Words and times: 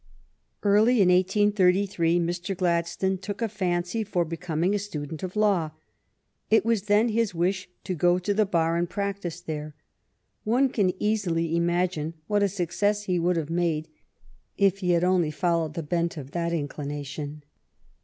Early 0.63 0.99
in 0.99 1.09
1833 1.09 2.17
Mr. 2.17 2.57
Gladstone 2.57 3.19
took 3.19 3.39
a 3.39 3.47
fancy 3.47 4.03
for 4.03 4.25
becoming 4.25 4.73
a 4.73 4.79
student 4.79 5.21
of 5.21 5.35
law. 5.35 5.73
It 6.49 6.65
was 6.65 6.85
then 6.87 7.09
his 7.09 7.35
wish 7.35 7.69
to 7.83 7.93
go 7.93 8.17
to 8.17 8.33
the 8.33 8.47
bar 8.47 8.77
and 8.77 8.89
practise 8.89 9.41
there. 9.41 9.75
One 10.43 10.69
can 10.69 10.91
easily 10.99 11.55
imagine 11.55 12.15
what 12.25 12.41
a 12.41 12.49
success 12.49 13.03
he 13.03 13.19
would 13.19 13.35
have 13.35 13.51
made 13.51 13.89
if 14.57 14.79
he 14.79 14.89
had 14.93 15.03
only 15.03 15.29
followed 15.29 15.75
the 15.75 15.83
bent 15.83 16.17
of 16.17 16.31
that 16.31 16.51
inclination. 16.51 17.43